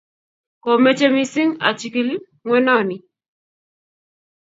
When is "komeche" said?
0.63-1.07